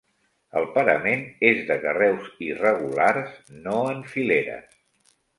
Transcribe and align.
El 0.59 0.63
parament 0.77 1.19
és 1.49 1.59
de 1.67 1.75
carreus 1.83 2.31
irregulars, 2.45 3.35
no 3.67 3.75
en 3.91 4.01
fileres. 4.15 5.13